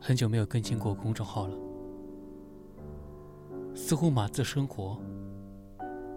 [0.00, 1.56] 很久没有更新过公众号了，
[3.74, 4.98] 似乎码字生活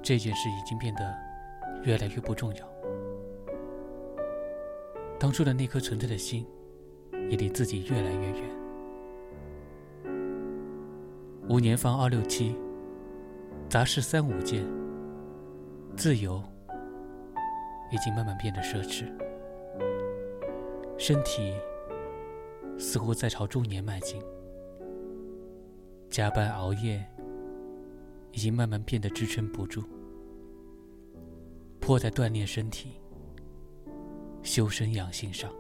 [0.02, 1.14] 这件事已经变得
[1.84, 2.68] 越来越不重要。
[5.20, 6.48] 当初的那颗纯粹的心，
[7.30, 8.50] 也离自己越来越远。
[11.50, 12.56] 五年方二六七，
[13.68, 14.66] 杂事三五件，
[15.98, 16.42] 自由
[17.92, 19.06] 已经慢慢变得奢侈，
[21.04, 21.52] 身体
[22.78, 24.22] 似乎在朝中年迈进，
[26.12, 27.04] 加班熬夜
[28.34, 29.84] 已经慢慢变得支撑不住，
[31.80, 33.02] 迫在锻炼身体、
[34.44, 35.52] 修身养性上。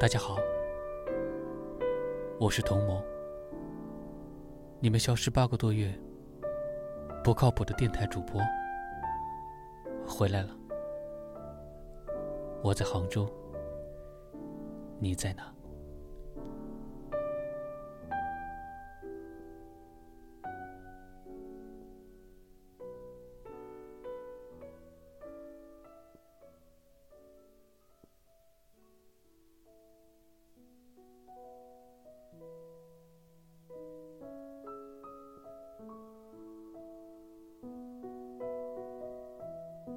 [0.00, 0.38] 大家好。
[2.40, 3.02] 我是童谋，
[4.80, 5.92] 你们消失八个多月、
[7.22, 8.40] 不靠谱的电台主播
[10.06, 10.63] 回来了。
[12.64, 13.28] 我在杭州，
[14.98, 15.52] 你在哪？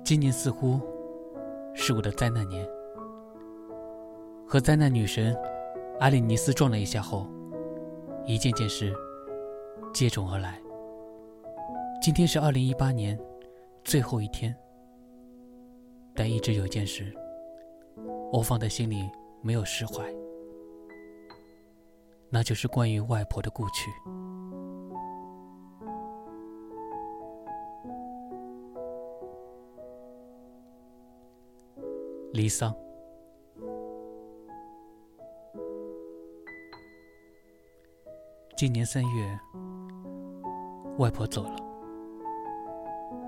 [0.03, 0.81] 今年似乎
[1.87, 2.67] 是我的灾难年，
[4.45, 5.33] 和灾难女神
[6.01, 7.25] 阿里尼斯撞了一下后，
[8.25, 8.93] 一件件事
[9.93, 10.61] 接踵而来。
[12.01, 13.17] 今天是二零一八年
[13.85, 14.53] 最后一天，
[16.13, 17.09] 但一直有件事
[18.33, 19.09] 我放在心里
[19.41, 20.03] 没有释怀，
[22.29, 23.89] 那就是关于外婆的故去。
[32.37, 32.71] 离丧。
[38.55, 39.39] 今年三月，
[40.99, 41.55] 外婆走了，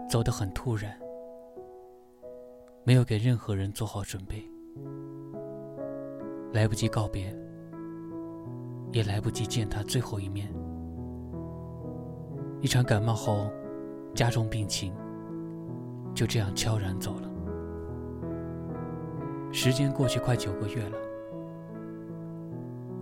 [0.08, 0.96] 走得很突然，
[2.84, 4.48] 没有给任何人做好准备，
[6.54, 7.36] 来不及告别，
[8.92, 10.54] 也来不及见她最后一面。
[12.62, 13.52] 一场感冒后，
[14.14, 14.94] 加重病情，
[16.14, 17.29] 就这样悄然走了。
[19.52, 20.98] 时间过去快九个月了，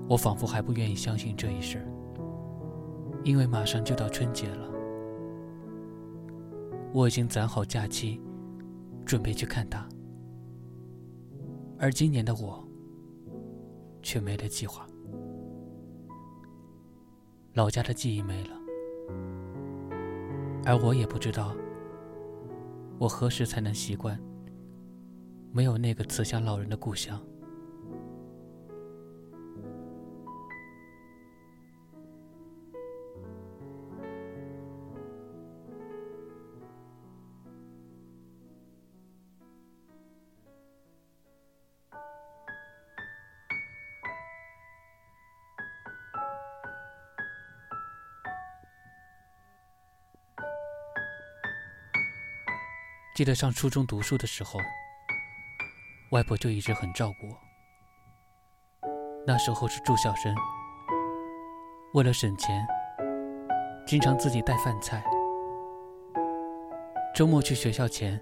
[0.10, 1.86] 我仿佛还不愿意相信这一事，
[3.24, 4.68] 因为马上就到春节了。
[6.94, 8.20] 我已经攒好假期，
[9.06, 9.88] 准备去看他，
[11.78, 12.66] 而今年的我
[14.02, 14.88] 却没了计划。
[17.54, 18.56] 老家的记忆没了，
[20.66, 21.54] 而我也不知道
[22.98, 24.18] 我何时才能习惯。
[25.58, 27.20] 没有那个慈祥老人的故乡。
[53.16, 54.60] 记得上初中读书的时候。
[56.12, 57.38] 外婆就一直很照顾我。
[59.26, 60.34] 那时候是住校生，
[61.94, 62.66] 为了省钱，
[63.86, 65.04] 经常自己带饭菜。
[67.14, 68.18] 周末去学校前，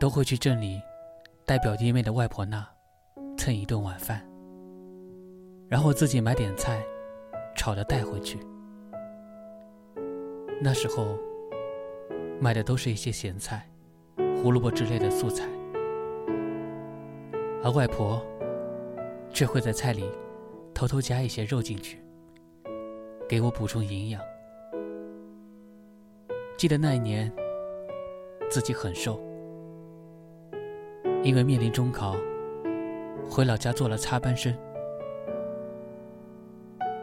[0.00, 0.80] 都会去镇里
[1.44, 2.66] 带表弟妹的外婆那
[3.36, 4.26] 蹭一顿晚饭，
[5.68, 6.82] 然后自己买点菜，
[7.54, 8.38] 炒了带回去。
[10.62, 11.18] 那时候
[12.40, 13.68] 买的都是一些咸菜、
[14.42, 15.44] 胡萝卜之类的素菜。
[17.64, 18.22] 而外婆
[19.32, 20.04] 却会在菜里
[20.74, 21.98] 偷偷加一些肉进去，
[23.26, 24.20] 给我补充营养。
[26.58, 27.32] 记得那一年
[28.50, 29.18] 自己很瘦，
[31.22, 32.14] 因为面临中考，
[33.30, 34.54] 回老家做了插班生，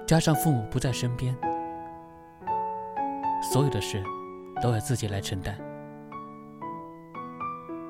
[0.06, 1.36] 加上父母不在身边，
[3.51, 4.03] 所有的事
[4.62, 5.59] 都要自己来承担。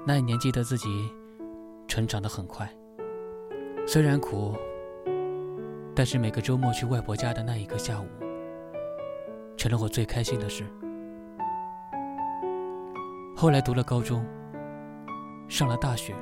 [0.07, 1.13] 那一年记得自己。
[1.91, 2.65] 成长的很快，
[3.85, 4.55] 虽然苦，
[5.93, 8.07] 但是每个周末去外婆家的那一个下午，
[9.57, 10.63] 成了我最开心的事。
[13.35, 14.25] 后来读了高中，
[15.49, 16.15] 上了大学，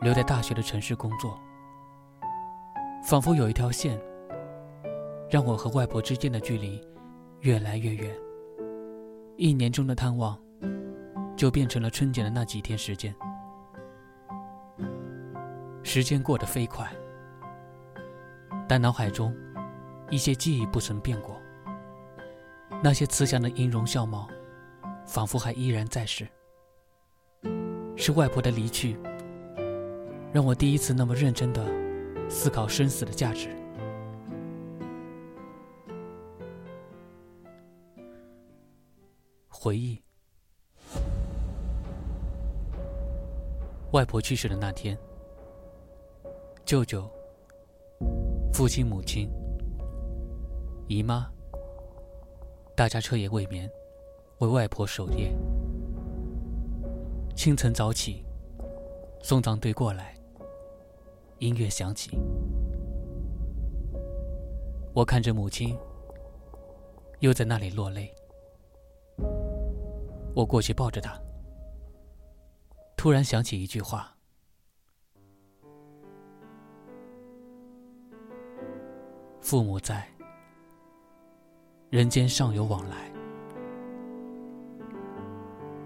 [0.00, 1.38] 留在大学的城市工作，
[3.04, 4.00] 仿佛有一条线，
[5.28, 6.80] 让我和外婆之间的距离
[7.40, 8.10] 越来越远。
[9.36, 10.38] 一年中的探望，
[11.36, 13.14] 就变成了春节的那几天时间。
[15.94, 16.90] 时间过得飞快，
[18.66, 19.36] 但脑海中
[20.08, 21.38] 一些记忆不曾变过。
[22.82, 24.26] 那些慈祥的音容笑貌，
[25.04, 26.26] 仿佛还依然在世。
[27.94, 28.96] 是外婆的离去，
[30.32, 31.62] 让我第一次那么认真的
[32.26, 33.50] 思考生死的价值。
[39.46, 40.02] 回忆，
[43.90, 44.96] 外婆去世的那天。
[46.64, 47.10] 舅舅、
[48.52, 49.28] 父亲、母亲、
[50.88, 51.30] 姨妈，
[52.76, 53.68] 大家彻夜未眠，
[54.38, 55.32] 为外婆守夜。
[57.34, 58.24] 清晨早起，
[59.22, 60.14] 送葬队过来，
[61.40, 62.16] 音乐响起，
[64.94, 65.76] 我看着母亲，
[67.20, 68.14] 又在那里落泪。
[70.34, 71.20] 我过去抱着她，
[72.96, 74.16] 突然想起一句话。
[79.52, 80.02] 父母在，
[81.90, 82.96] 人间尚有往来；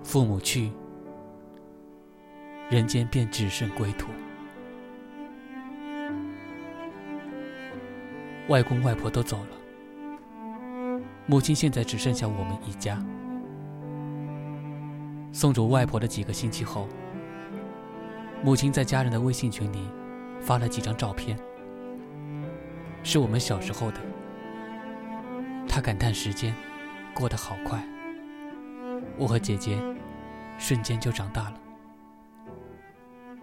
[0.04, 0.70] 父母去，
[2.70, 4.06] 人间便只剩归途。
[8.46, 13.04] 外公外婆都走了，母亲现在只剩下我们一家。
[15.32, 16.86] 送走外婆的几个星期后，
[18.44, 19.90] 母亲在家人的微信群里
[20.40, 21.36] 发了几张照片。
[23.08, 24.00] 是我们小时候的，
[25.68, 26.52] 他感叹时间
[27.14, 27.80] 过得好快，
[29.16, 29.78] 我和姐姐
[30.58, 31.60] 瞬间就长大了。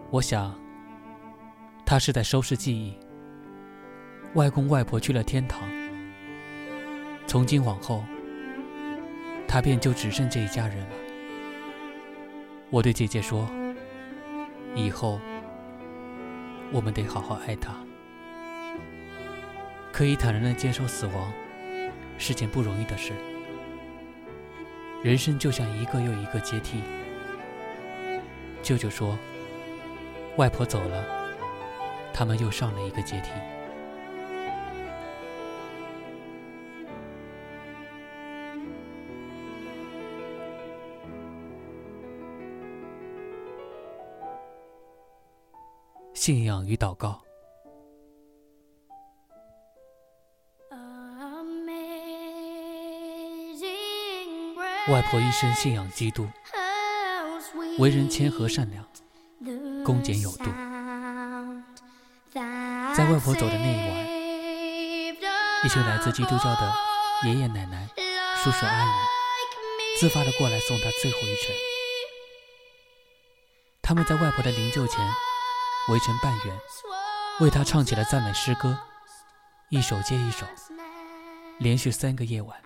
[0.09, 0.53] 我想，
[1.85, 2.99] 他是在收拾记忆。
[4.33, 5.61] 外公外婆去了天堂，
[7.25, 8.03] 从今往后，
[9.47, 10.95] 他便就只剩这一家人了。
[12.69, 13.49] 我对姐姐说
[14.75, 15.21] ：“以后，
[16.73, 17.73] 我们得好好爱他。”
[19.93, 21.31] 可以坦然的接受死亡，
[22.17, 23.13] 是件不容易的事。
[25.03, 26.81] 人生就像一个又一个阶梯。
[28.63, 29.15] 舅舅说，
[30.37, 31.05] 外婆走了，
[32.11, 33.29] 他们又上了一个阶梯。
[46.15, 47.22] 信仰与祷告。
[54.89, 56.27] 外婆一生信仰基督，
[57.79, 58.85] 为人谦和善良，
[59.85, 60.43] 恭俭有度。
[62.33, 65.23] 在外婆走的那一晚，
[65.63, 66.73] 一群来自基督教的
[67.23, 67.87] 爷爷奶奶、
[68.43, 68.89] 叔叔阿姨
[70.01, 71.55] 自发的过来送她最后一程。
[73.81, 75.13] 他们在外婆的灵柩前
[75.87, 76.59] 围成半圆，
[77.39, 78.77] 为她唱起了赞美诗歌，
[79.69, 80.45] 一首接一首，
[81.59, 82.61] 连续三个夜晚。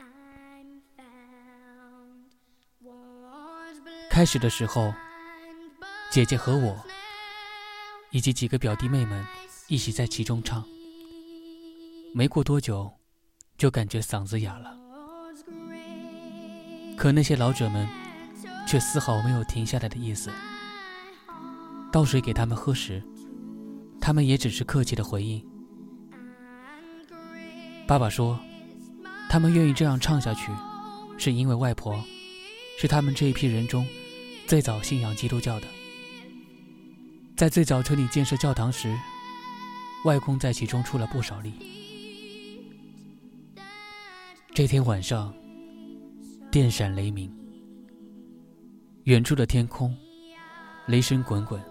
[4.18, 4.92] 开始的时候，
[6.10, 6.76] 姐姐和我，
[8.10, 9.24] 以及几个表弟妹们
[9.68, 10.66] 一起在其中唱。
[12.16, 12.92] 没过多久，
[13.60, 14.76] 就感觉嗓子哑了。
[16.98, 17.88] 可那些老者们
[18.68, 20.32] 却丝毫没有停下来的意思。
[21.92, 23.04] 倒水给他们喝时，
[24.02, 25.48] 他们也只是客气的回应。
[27.86, 28.40] 爸爸说，
[29.30, 30.52] 他们愿意这样唱下去，
[31.20, 32.04] 是因为外婆
[32.80, 33.88] 是他们这一批人中。
[34.48, 35.68] 最早信仰基督教的，
[37.36, 38.98] 在最早村里建设教堂时，
[40.06, 41.52] 外公在其中出了不少力。
[44.56, 45.36] 这天晚上，
[46.50, 47.30] 电闪雷鸣，
[49.04, 49.94] 远处的天空，
[50.86, 51.62] 雷声滚滚，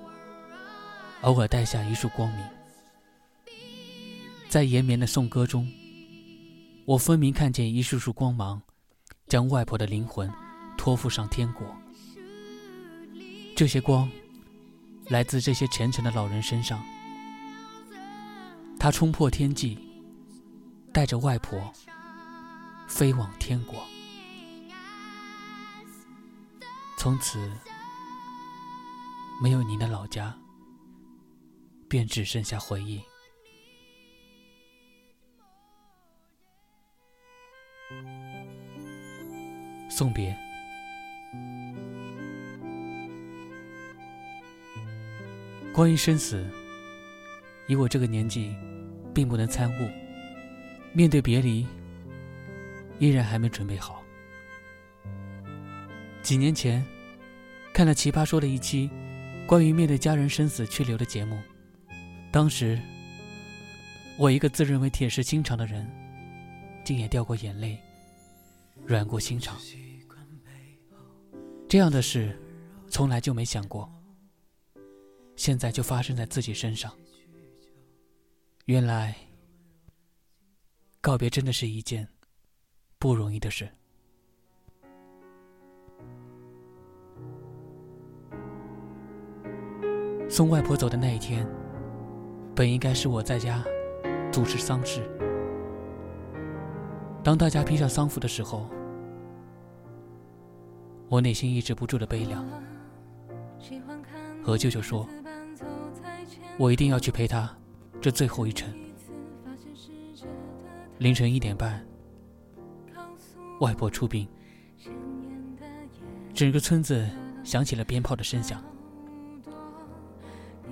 [1.22, 2.44] 偶尔带下一束光明。
[4.50, 5.66] 在延绵的颂歌中，
[6.84, 8.60] 我分明看见一束束光芒，
[9.28, 10.30] 将外婆的灵魂
[10.76, 11.66] 托付上天国。
[13.56, 14.06] 这些光，
[15.08, 16.78] 来自这些虔诚的老人身上。
[18.78, 19.78] 他冲破天际，
[20.92, 21.72] 带着外婆
[22.86, 23.82] 飞往天国。
[26.98, 27.50] 从此，
[29.42, 30.36] 没有您的老家，
[31.88, 33.00] 便只剩下回忆。
[39.88, 40.45] 送别。
[45.76, 46.42] 关于生死，
[47.66, 48.56] 以我这个年纪，
[49.14, 49.90] 并不能参悟。
[50.94, 51.66] 面对别离，
[52.98, 54.02] 依然还没准备好。
[56.22, 56.82] 几年前，
[57.74, 58.88] 看了《奇葩说》的一期
[59.46, 61.38] 关于面对家人生死去留的节目，
[62.32, 62.80] 当时
[64.16, 65.86] 我一个自认为铁石心肠的人，
[66.86, 67.78] 竟也掉过眼泪，
[68.86, 69.54] 软过心肠。
[71.68, 72.34] 这样的事，
[72.88, 73.92] 从来就没想过，
[75.36, 76.90] 现在就发生在自己身上。
[78.64, 79.14] 原来，
[81.00, 82.08] 告别真的是一件
[82.98, 83.68] 不容易的事。
[90.28, 91.46] 送外婆走的那一天，
[92.54, 93.62] 本应该是我在家
[94.32, 95.08] 主持丧事。
[97.22, 98.68] 当大家披上丧服的时候，
[101.08, 102.44] 我内心抑制不住的悲凉。
[104.42, 105.08] 和舅舅说
[106.58, 107.54] ：“我一定要去陪他
[108.00, 108.72] 这最后一程。”
[110.98, 111.86] 凌晨一点半，
[113.60, 114.26] 外婆出殡，
[116.32, 117.06] 整个村子
[117.44, 118.64] 响起了鞭炮的声响。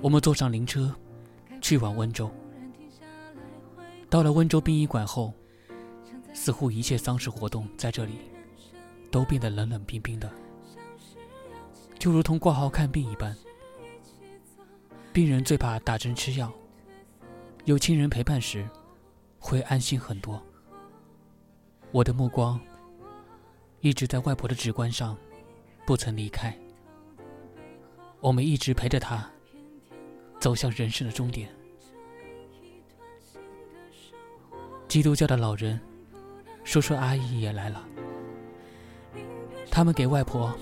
[0.01, 0.93] 我们坐上灵车，
[1.61, 2.29] 去往温州。
[4.09, 5.31] 到了温州殡仪馆后，
[6.33, 8.13] 似乎一切丧事活动在这里
[9.11, 10.31] 都变得冷冷冰冰的，
[11.99, 13.35] 就如同挂号看病一般。
[15.15, 16.51] 病人最怕打针吃药，
[17.63, 18.67] 有亲人陪伴时，
[19.39, 20.43] 会安心很多。
[21.93, 22.59] 我的目光
[23.79, 25.15] 一直在外婆的纸棺上，
[25.85, 26.53] 不曾离开。
[28.19, 29.25] 我们一直陪着她。
[30.37, 31.49] 走向人生的终点。
[34.89, 35.79] 基督教的老人、
[36.65, 37.87] 叔叔阿姨也来了，
[39.71, 40.53] 他们给外婆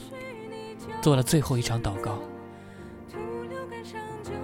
[1.01, 2.21] 做了最后一场祷告。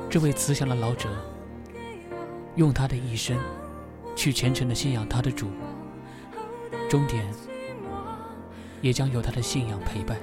[0.10, 1.08] 这位慈祥的老者，
[2.56, 3.38] 用他的一生
[4.16, 5.52] 去虔诚的信仰他的主，
[6.90, 7.24] 终点
[8.82, 10.18] 也将有他的信仰陪伴。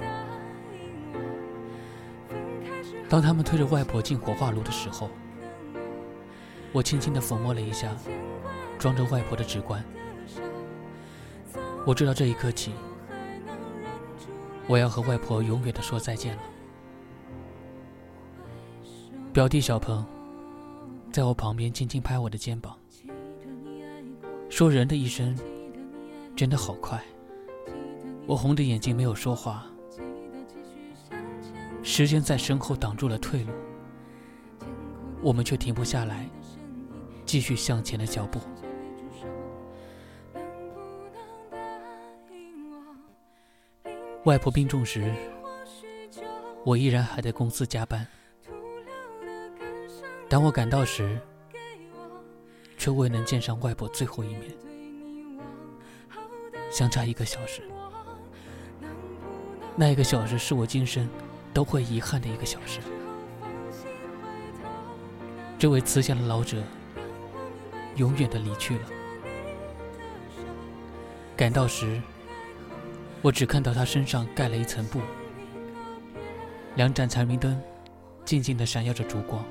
[3.08, 5.08] 当他们推着外婆进火化炉的时候，
[6.72, 7.94] 我轻轻地抚摸了一下
[8.80, 9.84] 装着外婆的纸棺。
[11.84, 12.72] 我知道这一刻起，
[14.66, 16.42] 我要和外婆永远的说再见了。
[19.36, 20.02] 表弟小鹏
[21.12, 22.74] 在我旁边轻轻拍我的肩膀，
[24.48, 25.38] 说：“人的一生
[26.34, 26.98] 真的好快。”
[28.26, 29.66] 我红着眼睛没有说话。
[31.82, 33.52] 时间在身后挡住了退路，
[35.20, 36.26] 我们却停不下来，
[37.26, 38.40] 继续向前的脚步。
[44.24, 45.14] 外婆病重时，
[46.64, 48.06] 我依然还在公司加班。
[50.28, 51.18] 当我赶到时，
[52.76, 54.52] 却未能见上外婆最后一面，
[56.70, 57.62] 相差一个小时。
[59.74, 61.08] 那一个小时是我今生。
[61.56, 62.80] 都会遗憾的一个小时。
[65.58, 66.62] 这位慈祥的老者
[67.94, 68.82] 永远的离去了。
[71.34, 71.98] 赶到时，
[73.22, 75.00] 我只看到他身上盖了一层布，
[76.74, 77.58] 两盏长明灯
[78.22, 79.42] 静静的闪耀着烛光。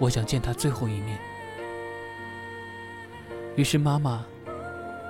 [0.00, 1.18] 我想见他最后一面，
[3.54, 4.24] 于是妈妈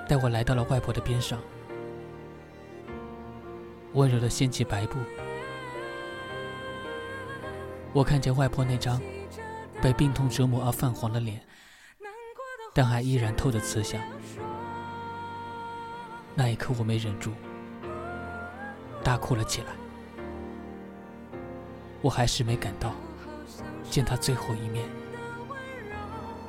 [0.07, 1.39] 带我来到了外婆的边上。
[3.93, 4.99] 温柔的掀起白布，
[7.93, 9.01] 我看见外婆那张
[9.81, 11.41] 被病痛折磨而泛黄的脸，
[12.73, 14.01] 但还依然透着慈祥。
[16.35, 17.31] 那一刻，我没忍住，
[19.01, 19.67] 大哭了起来。
[22.01, 22.93] 我还是没赶到
[23.91, 24.85] 见他最后一面。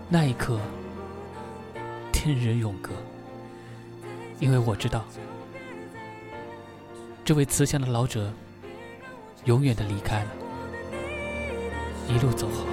[0.09, 0.61] 那一刻，
[2.13, 2.93] 天人永隔，
[4.39, 5.05] 因为我知道。
[7.25, 8.33] 这位慈祥的老者，
[9.45, 10.31] 永远的离开了，
[12.09, 12.65] 一路走好。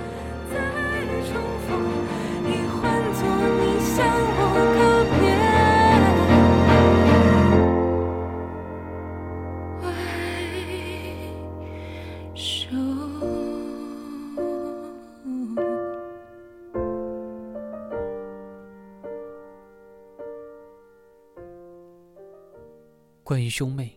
[23.29, 23.95] 关于兄妹。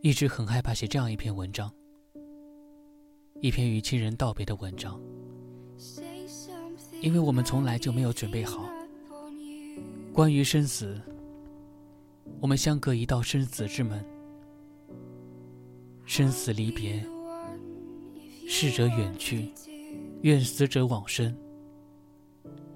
[0.00, 1.72] 一直很害怕写这样一篇文章，
[3.40, 5.00] 一篇与亲人道别的文章，
[7.00, 8.68] 因为我们从来就没有准备好。
[10.12, 11.00] 关于生死，
[12.40, 14.04] 我们相隔一道生死之门，
[16.04, 17.06] 生死离别，
[18.48, 19.52] 逝者远去，
[20.22, 21.32] 愿死者往生，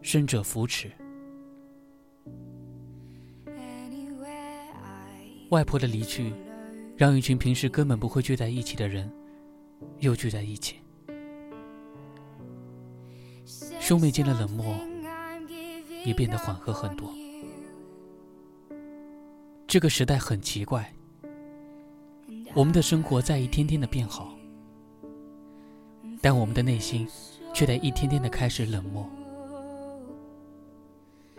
[0.02, 0.88] 生者扶持。
[5.50, 6.32] 外婆的离去，
[6.96, 9.10] 让一群平时根本不会聚在一起的人，
[10.00, 10.76] 又聚在一起。
[13.78, 14.74] 兄妹间的冷漠
[16.04, 17.12] 也变得缓和很多。
[19.68, 20.92] 这个时代很奇怪，
[22.54, 24.36] 我们的生活在一天天的变好，
[26.20, 27.06] 但我们的内心
[27.54, 29.08] 却在一天天的开始冷漠。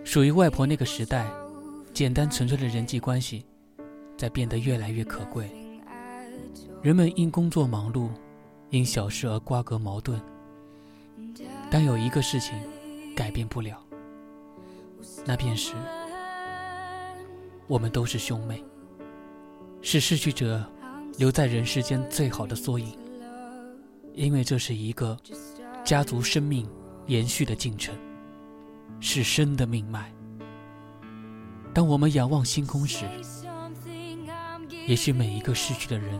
[0.06, 1.30] 属于外婆那个时代，
[1.94, 3.46] 简单纯粹的人际关系，
[4.17, 5.50] 在变得越来越可贵。
[6.81, 8.09] 人们因工作忙碌，
[8.69, 10.19] 因小事而瓜葛矛盾。
[11.69, 12.53] 但有一个事情
[13.15, 13.77] 改变不了，
[15.25, 15.74] 那便是
[17.67, 18.63] 我们都是兄妹，
[19.81, 20.65] 是逝去者
[21.17, 22.97] 留在人世间最好的缩影。
[24.13, 25.15] 因为这是一个
[25.83, 26.67] 家族生命
[27.05, 27.93] 延续的进程，
[29.00, 30.12] 是生的命脉。
[31.74, 33.05] 当我们仰望星空时，
[34.88, 36.17] 也许每一个逝去的人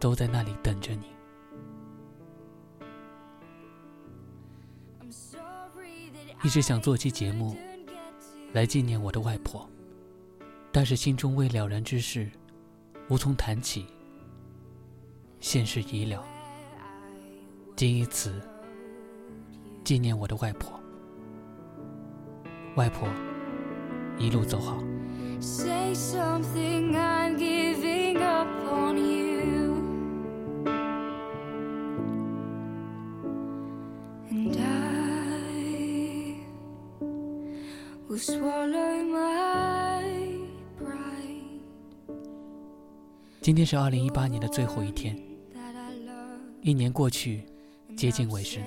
[0.00, 1.04] 都在那里等着你。
[6.42, 7.54] 一直想做期节目
[8.54, 9.68] 来纪念我的外婆，
[10.72, 12.28] 但是心中未了然之事
[13.10, 13.86] 无从谈起。
[15.38, 16.24] 现实已了，
[17.76, 18.40] 仅以此
[19.84, 20.80] 纪念我的外婆。
[22.76, 23.06] 外婆，
[24.18, 24.82] 一路走好。
[43.40, 45.20] 今天是二零一八年的最后一天，
[46.60, 47.44] 一年过去，
[47.96, 48.62] 接近尾声。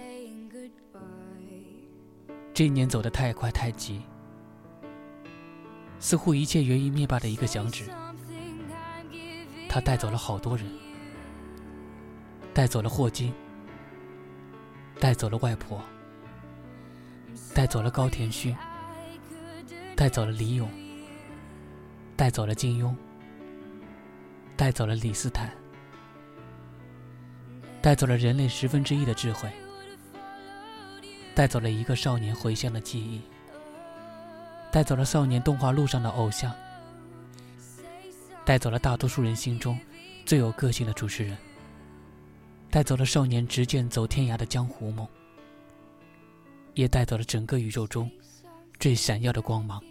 [2.53, 4.01] 这一年走得太快太急，
[6.06, 7.86] 似乎一切源于灭霸的一个响指，
[9.68, 10.64] 他带走了好多人，
[12.53, 13.34] 带走了霍金，
[15.00, 15.82] 带走了外婆，
[17.56, 18.56] 带走了高田勋。
[19.96, 20.70] 带走了李勇，
[22.16, 22.94] 带走了金庸，
[24.56, 25.51] 带走了李斯坦，
[27.82, 29.50] 带走了人类十分之一的智慧，
[31.34, 33.22] 带走了一个少年回乡的记忆，
[34.75, 36.53] 带走了少年动画路上的偶像，
[38.44, 39.79] 带走了大多数人心中
[40.25, 41.38] 最有个性的主持人，
[42.70, 45.07] 带走了少年执剑走天涯的江湖梦，
[46.74, 48.11] 也带走了整个宇宙中。
[48.77, 49.81] 最闪耀的光芒。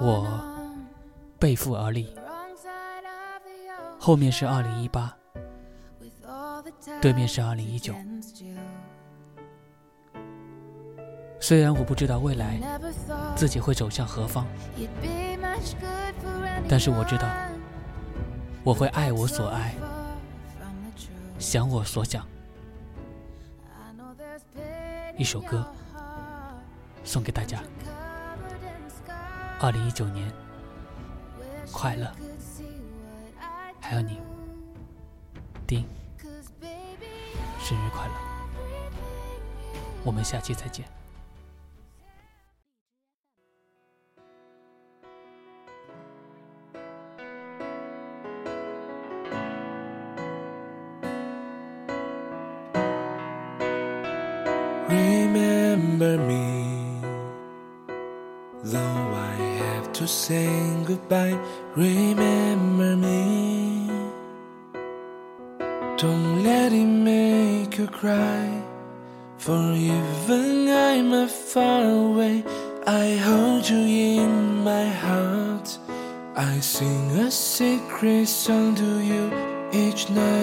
[0.00, 0.42] 我
[1.38, 2.12] 背负而立，
[4.00, 5.16] 后面是二零一八，
[7.00, 7.94] 对面是二零一九。
[11.38, 12.58] 虽然我不知道未来
[13.36, 14.46] 自己会走向何方，
[16.68, 17.28] 但是我知道
[18.64, 19.74] 我会爱我所爱，
[21.38, 22.26] 想我所想。
[25.16, 25.64] 一首歌
[27.04, 27.62] 送给大家，
[29.60, 30.30] 二零一九年
[31.72, 32.12] 快乐，
[33.80, 34.20] 还有你，
[35.66, 35.86] 丁，
[37.60, 38.14] 生日快乐，
[40.04, 40.84] 我们下期再见。
[55.98, 57.00] Remember me.
[58.62, 60.48] Though I have to say
[60.84, 61.38] goodbye,
[61.74, 63.88] remember me.
[65.96, 68.62] Don't let it make you cry.
[69.38, 72.44] For even I'm far away,
[72.86, 75.78] I hold you in my heart.
[76.36, 79.24] I sing a secret song to you
[79.72, 80.35] each night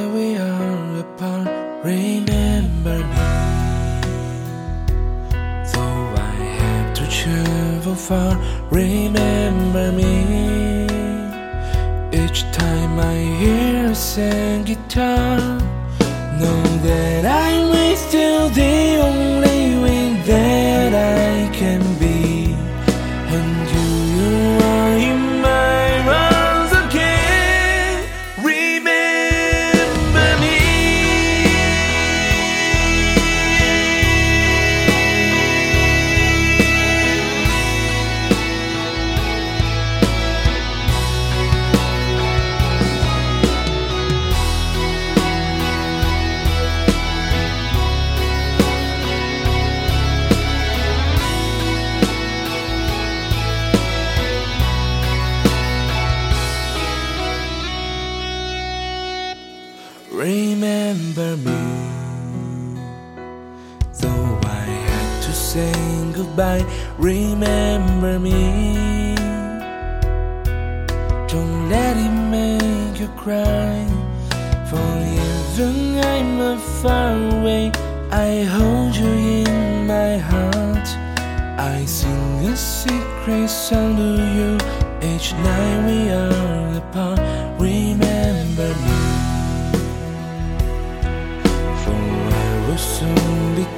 [7.95, 8.36] far,
[8.69, 10.86] remember me.
[12.12, 15.39] Each time I hear a sad guitar,
[16.39, 17.73] know that I'm
[18.13, 21.92] you, the only way that I can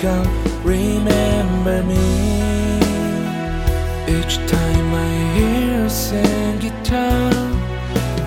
[0.05, 0.29] gone.
[0.63, 2.07] Remember me.
[4.15, 7.31] Each time I hear a sad guitar,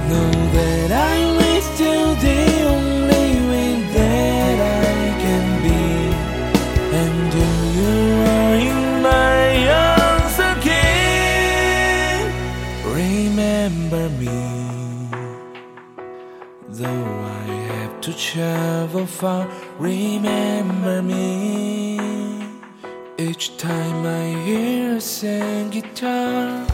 [0.08, 1.38] know that I'm
[1.82, 2.42] you, the
[2.74, 5.84] only way that I can be.
[7.02, 7.30] And
[7.78, 7.96] you
[8.36, 9.42] are in my
[9.86, 12.24] arms again.
[13.02, 14.38] Remember me.
[16.80, 17.10] Though
[17.42, 19.42] I have to travel far,
[19.78, 21.27] remember me.
[25.18, 26.66] 잘생기다